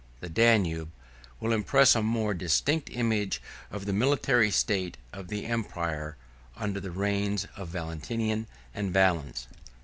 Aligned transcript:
The 0.19 0.29
Danube; 0.29 0.89
will 1.39 1.53
impress 1.53 1.93
a 1.93 2.01
more 2.01 2.33
distinct 2.33 2.89
image 2.91 3.39
of 3.69 3.85
the 3.85 3.93
military 3.93 4.49
state 4.49 4.97
of 5.13 5.27
the 5.27 5.45
empire 5.45 6.17
under 6.57 6.79
the 6.79 6.89
reigns 6.89 7.45
of 7.55 7.67
Valentinian 7.67 8.47
and 8.73 8.91
Valens. 8.91 9.45